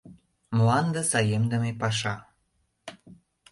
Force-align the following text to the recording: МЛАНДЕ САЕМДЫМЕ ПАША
МЛАНДЕ 0.57 1.01
САЕМДЫМЕ 1.11 1.71
ПАША 1.79 2.15